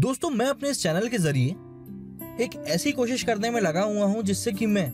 [0.00, 4.22] दोस्तों, मैं अपने इस चैनल के ज़रिए एक ऐसी कोशिश करने में लगा हुआ हूँ
[4.22, 4.86] जिससे कि मैं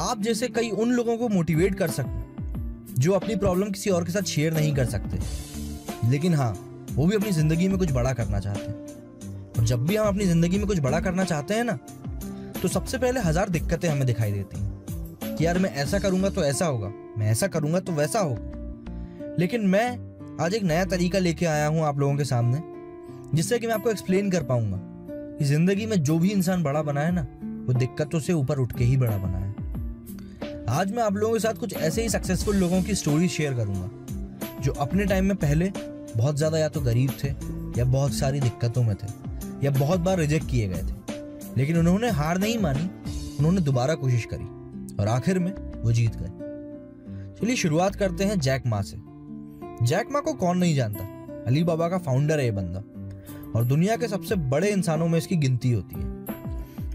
[0.00, 4.12] आप जैसे कई उन लोगों को मोटिवेट कर सकूँ जो अपनी प्रॉब्लम किसी और के
[4.12, 6.50] साथ शेयर नहीं कर सकते। लेकिन हाँ
[6.90, 10.26] वो भी अपनी ज़िंदगी में कुछ बड़ा करना चाहते हैं। और जब भी हम अपनी
[10.26, 11.78] ज़िंदगी में कुछ बड़ा करना चाहते हैं ना
[12.60, 16.44] तो सबसे पहले हज़ार दिक्कतें हमें दिखाई देती हैं कि यार मैं ऐसा करूँगा तो
[16.44, 19.88] ऐसा होगा, मैं ऐसा करूँगा तो वैसा होगा। लेकिन मैं
[20.44, 22.73] आज एक नया तरीका लेके आया हूँ आप लोगों के सामने।
[23.34, 24.78] जिससे कि मैं आपको एक्सप्लेन कर पाऊँगा
[25.38, 27.26] कि ज़िंदगी में जो भी इंसान बड़ा बना है ना,
[27.66, 29.52] वो दिक्कतों से ऊपर उठ के ही बड़ा बना है
[30.70, 33.90] आज मैं आप लोगों के साथ कुछ ऐसे ही सक्सेसफुल लोगों की स्टोरी शेयर करूँगा,
[34.60, 35.70] जो अपने टाइम में पहले
[36.16, 37.28] बहुत ज़्यादा या तो गरीब थे,
[37.78, 39.06] या बहुत सारी दिक्कतों में थे,
[39.64, 42.88] या बहुत बार रिजेक्ट किए गए थे। लेकिन उन्होंने हार नहीं मानी,
[43.38, 44.44] उन्होंने दोबारा कोशिश करी,
[44.96, 48.96] और आखिर में वो जीत गए। चलिए शुरुआत करते हैं जैक माँ से।
[49.86, 51.04] जैक माँ को कौन नहीं जानता?
[51.46, 52.82] अली बाबा का फाउंडर है ये बंदा।
[53.54, 56.24] और दुनिया के सबसे बड़े इंसानों में इसकी गिनती होती है।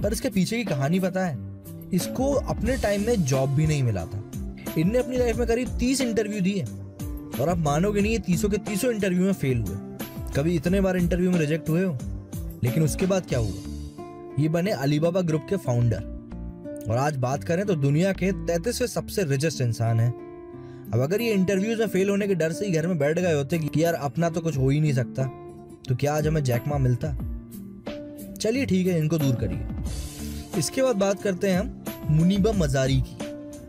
[0.01, 1.37] पर इसके पीछे की कहानी पता है?
[1.93, 4.23] इसको अपने टाइम में जॉब भी नहीं मिला था।
[4.77, 6.63] इनने अपनी लाइफ में करीब तीस इंटरव्यू दिए।
[7.41, 9.77] और आप मानोगे नहीं, ये तीसों के तीसों इंटरव्यू में फेल हुए।
[10.35, 11.97] कभी इतने बार इंटरव्यू में रिजेक्ट हुए हो?
[12.63, 13.53] लेकिन उसके बाद क्या हुआ?
[14.39, 16.19] ये बने अलीबाबा ग्रुप के फाउंडर
[16.89, 20.09] और आज बात करें तो दुनिया के तैतीसवें सबसे रिचेस्ट इंसान है।
[20.93, 23.33] अब अगर ये इंटरव्यूज़ में फेल होने के डर से ही घर में बैठ गए
[23.33, 25.38] होते कि यार अपना तो कुछ हो ही नहीं सकता।
[25.89, 27.13] तो क्या आज हमें जैकमा मिलता?
[28.41, 29.59] चलिए ठीक है, इनको दूर करिए।
[30.59, 33.17] इसके बाद बात करते हैं हम मुनीबा मजारी की।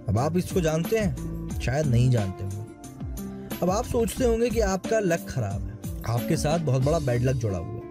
[0.09, 1.17] अब आप इसको जानते हैं?
[1.61, 6.59] शायद नहीं जानते होंगे। अब आप सोचते होंगे कि आपका लक खराब है। आपके साथ
[6.59, 7.83] बहुत बड़ा बैड लक जुड़ा हुआ है।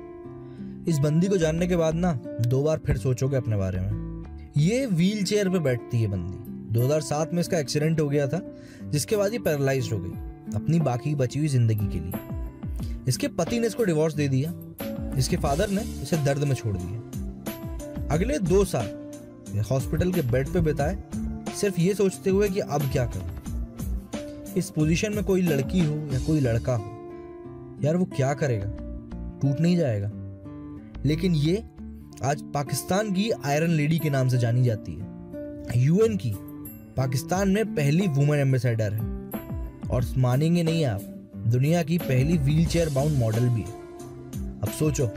[0.87, 4.23] इस बंदी को जानने के बाद ना, दो बार फिर सोचोगे अपने बारे में।
[4.57, 9.17] ये व्हील चेयर पर बैठती है बंदी। 2007 में इसका एक्सीडेंट हो गया था, जिसके
[9.17, 10.11] बाद ये पैरालाइज हो गई,
[10.55, 12.38] अपनी बाकी बची हुई ज़िंदगी के लिए।
[13.09, 14.53] इसके पति ने इसको डिवोर्स दे दिया।
[15.17, 16.99] इसके फादर ने इसे दर्द में छोड़ दिया।
[18.11, 18.87] अगले दो साल
[19.71, 21.03] हॉस्पिटल के बेड पे बिताए,
[21.55, 23.29] सिर्फ़ ये सोचते हुए कि अब क्या करूँ?
[24.57, 27.11] इस पोजीशन में कोई लड़की हो या कोई लड़का हो,
[27.83, 28.67] यार वो क्या करेगा?
[29.41, 30.11] टूट नहीं जाएगा।
[31.05, 31.63] लेकिन ये
[32.23, 35.07] आज पाकिस्तान की आयरन लेडी के नाम से जानी जाती है।
[35.83, 36.33] यूएन की
[36.97, 39.19] पाकिस्तान में पहली वुमेन एम्बेसडर है।
[39.89, 43.79] और मानेंगे नहीं आप दुनिया की पहली व्हील चेयर बाउंड मॉडल भी है।
[44.59, 45.09] अब सोचो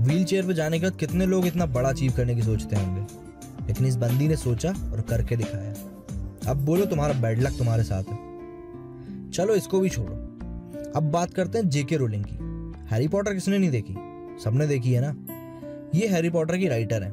[0.00, 3.28] व्हील चेयर पे जाने के बाद कितने लोग इतना बड़ा अचीव करने की सोचते होंगे?
[3.66, 5.74] लेकिन इस बंदी ने सोचा और करके दिखाया।
[6.50, 8.18] अब बोलो तुम्हारा बैड लक तुम्हारे साथ है।
[9.30, 10.14] चलो इसको भी छोड़ो।
[10.96, 12.38] अब बात करते हैं जेके रोलिंग की।
[12.94, 13.94] हैरी पॉटर किसने नहीं देखी?
[14.44, 15.16] सबने देखी है ना?
[15.94, 17.10] ये हैरी पॉटर की राइटर है।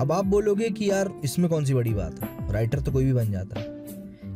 [0.00, 2.52] अब आप बोलोगे कि यार इसमें कौन सी बड़ी बात है?
[2.52, 3.78] राइटर तो कोई भी बन जाता। है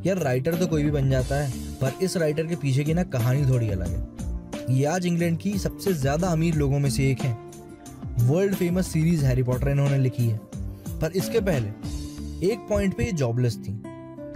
[0.07, 3.03] यार राइटर तो कोई भी बन जाता है। पर इस राइटर के पीछे की ना
[3.03, 7.21] कहानी थोड़ी अलग है। ये आज इंग्लैंड की सबसे ज़्यादा अमीर लोगों में से एक
[7.21, 7.33] है।
[8.21, 10.41] World famous series Harry Potter इन्होंने लिखी है।
[11.01, 13.73] पर इसके पहले एक पॉइंट पे ये जॉबलेस थी।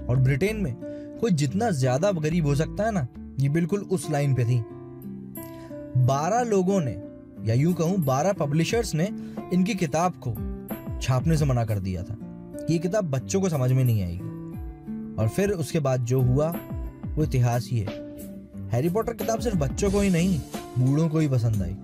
[0.08, 0.74] और ब्रिटेन में
[1.20, 3.06] कोई जितना ज़्यादा गरीब हो सकता है ना,
[3.40, 4.62] ये बिल्कुल उस लाइन पे थी।
[6.06, 6.96] बारह लोगों ने,
[7.48, 9.08] या यूँ कहूँ, बारह पब्लिशर्स ने
[9.52, 10.34] इनकी किताब को
[11.02, 12.16] छापने से मना कर दिया था।
[12.70, 16.54] ये किताब बच्चों को समझ में नहीं आएगी। और फिर उसके बाद जो हुआ
[17.16, 18.04] वो इतिहास ही है।
[18.70, 20.40] हैरी पॉटर किताब सिर्फ़ बच्चों को ही नहीं,
[20.78, 21.76] बूढ़ों को ही पसंद आई।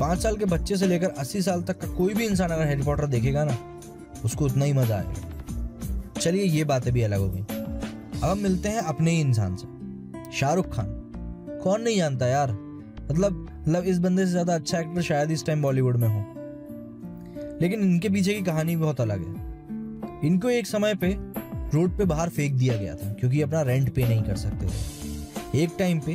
[0.00, 2.82] पाँच साल के बच्चे से लेकर अस्सी साल तक का कोई भी इंसान अगर हैरी
[2.82, 3.56] पॉटर देखेगा ना,
[4.24, 8.68] उसको उतना ही मज़ा आएगा। चलिए, ये बातें भी अलग हो गई। अब हम मिलते
[8.68, 9.66] हैं अपने ही इंसान से,
[10.32, 10.86] शाहरुख खान।
[11.64, 12.52] कौन नहीं जानता यार?
[13.10, 16.24] मतलब मतलब इस बंदे से ज़्यादा अच्छा एक्टर शायद इस टाइम बॉलीवुड में हो।
[17.62, 19.48] लेकिन इनके पीछे की कहानी बहुत अलग है।
[20.26, 21.08] इनको एक समय पे
[21.74, 25.62] रोड पे बाहर फेंक दिया गया था, क्योंकि अपना रेंट पे नहीं कर सकते थे।
[25.62, 26.12] एक टाइम पे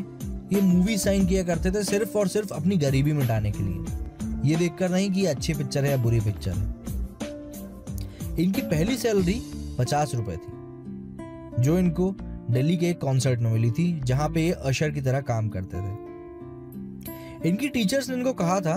[0.51, 4.55] ये मूवी साइन किया करते थे सिर्फ़ और सिर्फ़ अपनी गरीबी मिटाने के लिए। ये
[4.55, 6.71] देखकर नहीं कि अच्छी पिक्चर है या बुरी पिक्चर है।
[8.37, 9.41] इनकी पहली सैलरी
[9.79, 10.51] पचास रुपए थी,
[11.59, 12.15] जो इनको
[12.49, 15.77] दिल्ली के एक कॉन्सर्ट में मिली थी, जहाँ पे ये अशर की तरह काम करते
[15.77, 18.75] थे। इनकी टीचर्स ने इनको कहा था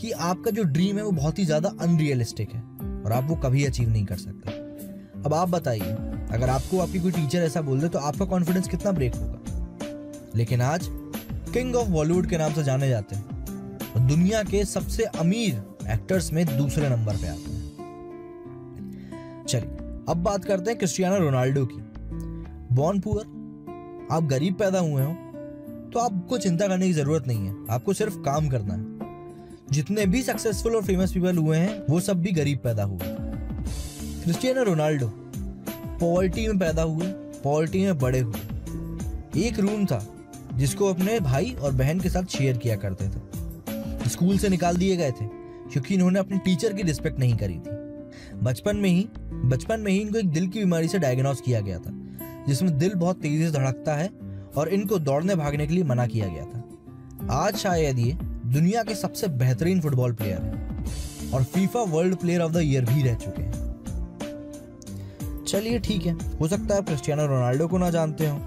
[0.00, 2.60] कि आपका जो ड्रीम है वो बहुत ही ज़्यादा अनरियलिस्टिक है,
[3.04, 4.50] और आप वो कभी अचीव नहीं कर सकते।
[5.20, 5.96] अब आप बताइए
[6.36, 9.38] अगर आपको आपकी कोई टीचर ऐसा बोल दे तो आपका कॉन्फिडेंस कितना ब्रेक होगा?
[10.34, 10.88] लेकिन आज
[11.52, 16.58] किंग ऑफ़ बॉलीवुड के नाम से जाने जाते हैं। दुनिया के सबसे अमीर एक्टर्स में
[16.58, 17.72] दूसरे नंबर पे आते हैं।
[19.48, 19.70] चलिए,
[20.08, 21.82] अब बात करते हैं क्रिस्टियानो रोनाल्डो की।
[22.74, 23.24] बॉर्न पुअर
[24.12, 25.12] आप गरीब पैदा हुए हो
[25.92, 28.84] तो आपको चिंता करने की ज़रूरत नहीं है। आपको सिर्फ़ काम करना है।
[29.72, 32.98] जितने भी सक्सेसफुल और फ़ेमस पीपल हुए हैं, वो सब भी गरीब पैदा हुए
[34.22, 35.25] क्रिस्टियानो रोनाल्डो
[36.00, 37.06] पॉवर्टी में पैदा हुए
[37.44, 40.06] पॉवर्टी में बड़े हुए। एक रूम था,
[40.54, 44.96] जिसको अपने भाई और बहन के साथ शेयर किया करते थे। स्कूल से निकाल दिए
[44.96, 45.26] गए थे,
[45.72, 49.08] क्योंकि इन्होंने अपने टीचर की रिस्पेक्ट नहीं करी थी। बचपन में ही,
[49.44, 51.92] बचपन में ही इनको एक दिल की बीमारी से डायग्नोस किया गया था,
[52.48, 54.10] जिसमें दिल बहुत तेज़ी से धड़कता है
[54.56, 56.62] और इनको दौड़ने भागने के लिए मना किया गया था।
[57.34, 58.12] आज शायद ये
[58.46, 63.02] दुनिया के सबसे बेहतरीन फुटबॉल प्लेयर हैं और FIFA world player of the year भी
[63.02, 63.65] रह चुके हैं।
[65.48, 68.38] चलिए ठीक है, हो सकता है आप क्रिस्टियानो रोनाल्डो को ना जानते हो।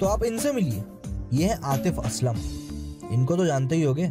[0.00, 0.82] तो आप इनसे मिलिए।
[1.32, 2.36] ये है आतिफ असलम।
[3.12, 4.10] इनको तो जानते ही होगे।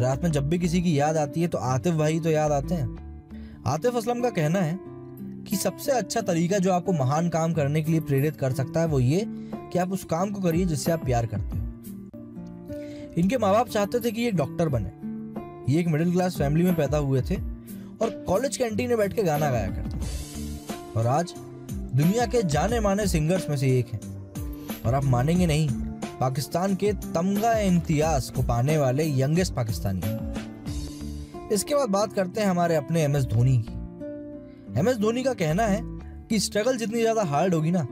[0.00, 2.74] रात में जब भी किसी की याद आती है तो आतिफ भाई तो याद आते
[2.74, 4.78] हैं। आतिफ असलम का कहना है
[5.44, 8.86] कि सबसे अच्छा तरीका जो आपको महान काम करने के लिए प्रेरित कर सकता है
[8.86, 9.24] वो ये
[9.72, 11.64] कि आप उस काम को करिए जिससे आप प्यार करते हो।
[13.18, 16.74] इनके माँ बाप चाहते थे कि ये डॉक्टर बने। ये एक मिडिल क्लास फैमिली में
[16.74, 17.36] पैदा हुए थे
[18.02, 21.34] और कॉलेज कैंटीन में बैठ के गाना गाया करते और आज
[21.98, 24.00] दुनिया के जाने माने सिंगर्स में से एक हैं।
[24.82, 25.68] और आप मानेंगे नहीं,
[26.20, 30.16] पाकिस्तान के तमगा इम्तियाज़ को पाने वाले यंगेस्ट पाकिस्तानी
[31.54, 35.32] इसके बाद बात करते हैं हमारे अपने एम एस धोनी की। एम एस धोनी का
[35.34, 35.80] कहना है
[36.28, 37.86] कि स्ट्रगल जितनी ज़्यादा हार्ड होगी ना,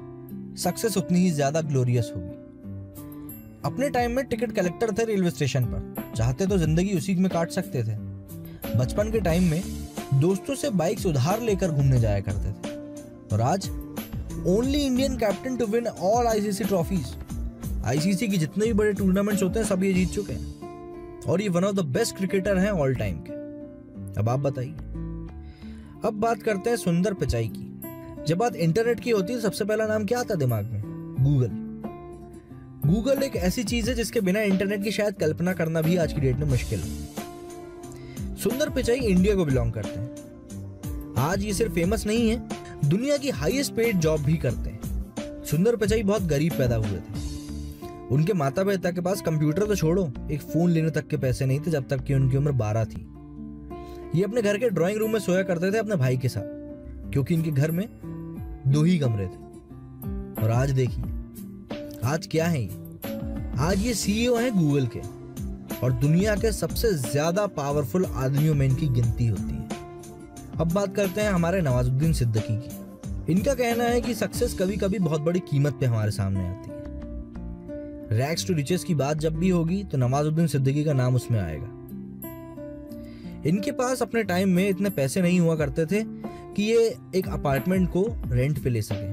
[0.58, 2.34] सक्सेस उतनी ही ज़्यादा ग्लोरियस होगी।
[3.64, 7.50] अपने टाइम में टिकट कलेक्टर थे रेलवे स्टेशन पर, चाहते तो ज़िंदगी उसी में काट
[7.50, 7.96] सकते थे।
[8.76, 9.62] बचपन के टाइम में
[10.20, 12.74] दोस्तों से बाइक्स उधार लेकर घूमने जाया करते थे।
[13.32, 13.68] और आज
[14.46, 17.16] only Indian captain to win all ICC trophies
[17.84, 20.56] ICC की जितने भी बड़े टूर्नामेंट्स होते हैं, सब ये जीत चुके हैं।
[21.22, 23.32] और ये one of the best cricketer हैं ऑल टाइम के।
[24.20, 24.75] अब आप बताइए।
[26.04, 27.82] अब बात करते हैं सुंदर पिचाई की।
[28.25, 30.82] जब बात इंटरनेट की होती है, सबसे पहला नाम क्या आता दिमाग में?
[31.20, 31.66] गूगल
[32.92, 36.20] गूगल एक ऐसी चीज़ है जिसके बिना इंटरनेट की शायद कल्पना करना भी आज की
[36.20, 37.08] डेट में मुश्किल है।
[38.37, 40.16] सुंदर पिचाई इंडिया को बिलोंग करते हैं।
[41.19, 45.76] आज ये सिर्फ़ फ़ेमस नहीं है दुनिया की हाईएस्ट पेड जॉब भी करते हैं। सुंदर
[45.76, 47.25] पिचाई बहुत गरीब पैदा हुए थे।
[48.14, 51.61] उनके माता पिता के पास कंप्यूटर तो छोड़ो, एक फ़ोन लेने तक के पैसे नहीं
[51.61, 53.06] थे जब तक कि उनकी उम्र बारह थी।
[54.14, 57.34] ये अपने घर के ड्राइंग रूम में सोया करते थे अपने भाई के साथ, क्योंकि
[57.34, 57.88] इनके घर में
[58.67, 61.05] दो ही कमरे थे। और आज देखिए,
[62.05, 62.70] आज क्या है ये?
[63.61, 65.00] आज ये सीईओ हैं गूगल के,
[65.76, 69.65] और दुनिया के सबसे ज़्यादा पावरफुल आदमियों में इनकी गिनती होती है।
[70.60, 74.98] अब बात करते हैं हमारे नवाजुद्दीन सिद्दीकी की। इनका कहना है कि सक्सेस कभी कभी
[74.98, 79.48] बहुत बड़ी कीमत पे हमारे सामने आती है। रैक्स टू रिचेस की बात जब भी
[79.48, 81.68] होगी तो नवाजुद्दीन सिद्दीकी का नाम उसमें आएगा।
[83.48, 86.02] इनके पास अपने टाइम में इतने पैसे नहीं हुआ करते थे
[86.54, 89.12] कि ये एक अपार्टमेंट को रेंट पे ले सके।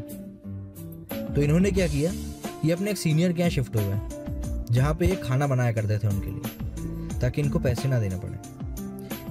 [1.33, 2.11] तो इन्होंने क्या किया?
[2.65, 3.99] ये अपने एक सीनियर के यहाँ शिफ्ट हो गए,
[4.71, 8.52] जहाँ पे एक खाना बनाया करते थे उनके लिए, ताकि इनको पैसे ना देने पड़े।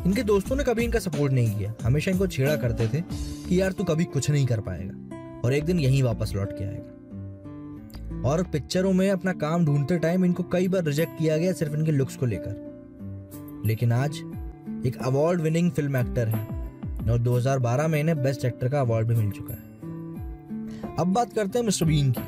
[0.06, 3.00] इनके दोस्तों ने कभी इनका सपोर्ट नहीं किया। हमेशा इनको छेड़ा करते थे
[3.48, 6.64] कि यार तू कभी कुछ नहीं कर पाएगा और एक दिन यहीं वापस लौट के
[6.64, 6.88] आएगा।
[8.28, 11.92] और पिक्चरों में अपना काम ढूंढते टाइम इनको कई बार रिजेक्ट किया गया सिर्फ़ इनके
[11.92, 12.72] लुक्स को लेकर।
[13.66, 14.16] लेकिन आज
[14.86, 16.70] एक अवार्ड विनिंग फ़िल्म एक्टर है
[17.10, 19.60] और 2012 में इन्हें बेस्ट एक्टर का अवार्ड भी मिल चुका है।
[20.96, 22.22] अब बात करते हैं मिस्टर बीन की।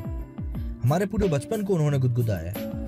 [0.82, 2.83] हमारे पूरे बचपन को उन्होंने गुदगुदाया है।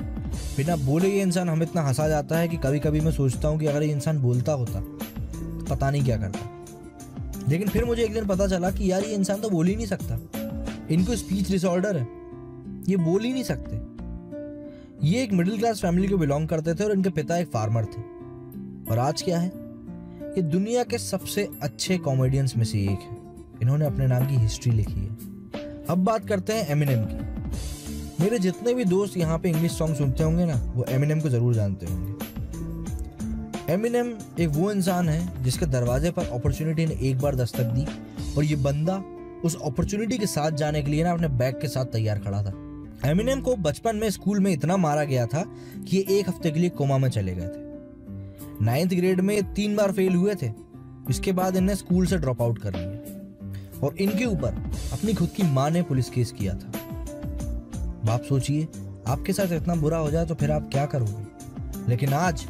[0.57, 3.59] बिना बोले ये इंसान हमें इतना हंसा जाता है कि कभी कभी मैं सोचता हूँ
[3.59, 6.51] कि अगर ये इंसान बोलता होता तो पता नहीं क्या करता।
[7.49, 9.87] लेकिन फिर मुझे एक दिन पता चला कि यार ये इंसान तो बोल ही नहीं
[9.87, 10.19] सकता।
[10.91, 12.09] इनको स्पीच डिसऑर्डर है।
[12.89, 13.77] ये बोल ही नहीं सकते।
[15.07, 18.03] ये एक मिडिल क्लास फैमिली को बिलोंग करते थे और इनके पिता एक फार्मर थे।
[18.91, 19.53] और आज क्या है?
[20.37, 23.17] ये दुनिया के सबसे अच्छे कॉमेडियंस में से एक है।
[23.63, 25.17] इन्होंने अपने नाम की हिस्ट्री लिखी है।
[25.91, 27.26] अब बात करते हैं एमिनेम की।
[28.21, 31.55] मेरे जितने भी दोस्त यहाँ पे इंग्लिश सॉन्ग सुनते होंगे ना, वो एमिनेम को ज़रूर
[31.55, 32.15] जानते होंगे।
[33.73, 37.87] एमिनेम एक वो इंसान है जिसके दरवाजे पर अपॉर्चुनिटी ने एक बार दस्तक दी
[38.37, 38.97] और ये बंदा
[39.45, 42.53] उस अपॉर्चुनिटी के साथ जाने के लिए ना अपने बैग के साथ तैयार खड़ा था।
[43.05, 45.43] एमिनेम को बचपन में स्कूल में इतना मारा गया था
[45.79, 49.77] कि ये एक हफ़्ते के लिए कोमा में चले गए थे। नाइन्थ ग्रेड में तीन
[49.77, 50.51] बार फेल हुए थे।
[51.11, 54.55] इसके बाद इन्हें स्कूल से ड्रॉप आउट कर लिया और इनके ऊपर
[54.93, 56.73] अपनी खुद की माँ ने पुलिस केस किया था।
[58.11, 58.69] आप सोचिए,
[59.07, 61.27] आपके साथ इतना बुरा हो जाए तो फिर आप क्या करोगे?
[61.89, 62.47] लेकिन आज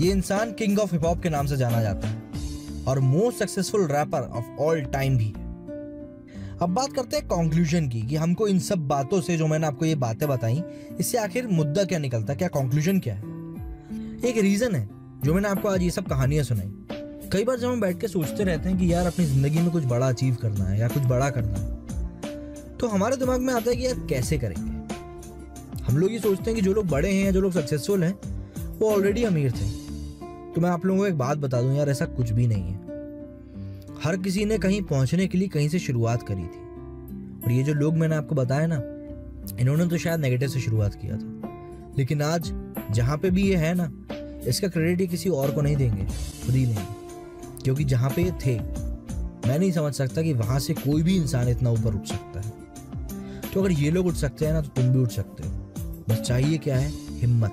[0.00, 3.86] ये इंसान किंग ऑफ़ हिप हॉप के नाम से जाना जाता है और most successful
[3.86, 5.40] rapper of all time भी है।
[6.58, 9.84] अब बात करते हैं कॉन्क्लूजन की, कि हमको इन सब बातों से जो मैंने आपको
[9.84, 10.62] ये बातें बताई,
[11.00, 13.22] इससे आखिर मुद्दा क्या निकलता क्या कॉन्क्लूजन क्या है?
[14.24, 14.88] एक रीजन है,
[15.24, 16.72] जो मैंने आपको आज ये सब कहानियाँ सुनाई।
[17.32, 19.84] कई बार जब हम बैठ के सोचते रहते हैं कि यार, अपनी ज़िंदगी में कुछ
[19.84, 21.80] बड़ा अचीव करना है या कुछ बड़ा करना है
[22.78, 24.71] तो हमारे दिमाग में आता है कि यार, कैसे करेंगे?
[25.88, 28.18] हम लोग ये सोचते हैं कि जो लोग बड़े हैं या जो लोग सक्सेसफुल हैं,
[28.78, 29.82] वो ऑलरेडी अमीर थे।
[30.54, 32.82] तो मैं आप लोगों को एक बात बता दूँ, यार ऐसा कुछ भी नहीं है।
[34.04, 36.62] हर किसी ने कहीं पहुँचने के लिए कहीं से शुरुआत करी थी।
[37.44, 38.76] और ये जो लोग मैंने आपको बताया ना,
[39.60, 41.42] इन्होंने तो शायद नेगेटिव से शुरुआत किया था।
[41.98, 42.52] लेकिन आज
[42.90, 43.92] जहाँ पे भी ये है ना,
[44.48, 46.04] इसका क्रेडिट ये किसी और को नहीं देंगे,
[46.46, 46.84] खुद ही नहीं।
[47.64, 48.58] क्योंकि जहाँ पे ये थे,
[49.48, 52.52] मैं नहीं समझ सकता कि वहाँ से कोई भी इंसान इतना ऊपर उठ सकता है।
[53.54, 55.61] तो अगर ये लोग उठ सकते हैं ना तो तुम भी उठ सकते हो।
[56.08, 56.92] बस चाहिए क्या है?
[57.10, 57.52] हिम्मत।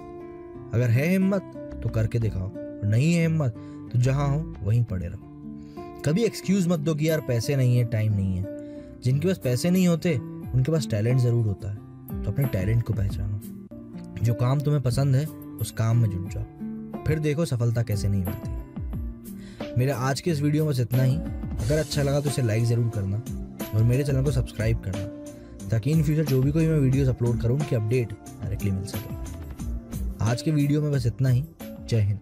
[0.73, 1.41] अगर है हिम्मत
[1.83, 2.51] तो करके दिखाओ।
[2.89, 3.55] नहीं है हिम्मत
[3.93, 7.83] तो जहाँ हो, वहीं पड़े रहो। कभी एक्सक्यूज मत दो कि यार पैसे नहीं है
[7.83, 8.45] टाइम नहीं है।
[9.03, 10.17] जिनके पास पैसे नहीं होते,
[10.55, 11.77] उनके पास टैलेंट ज़रूर होता है।
[12.23, 13.39] तो अपने टैलेंट को पहचानो।
[14.23, 15.25] जो काम तुम्हें पसंद है,
[15.61, 20.41] उस काम में जुट जाओ। फिर देखो सफलता कैसे नहीं मिलती। मेरा आज के इस
[20.41, 21.15] वीडियो में बस इतना ही।
[21.65, 23.23] अगर अच्छा लगा तो इसे लाइक ज़रूर करना।
[23.75, 25.18] और मेरे चैनल को सब्सक्राइब करना।
[25.69, 30.25] ताकि इन फ्यूचर जो भी कोई मैं वीडियोस अपलोड करूँ, उनकी अपडेट डायरेक्टली मिल सके।
[30.25, 32.19] आज के वीडियो में बस इतना ही। जय हिंद।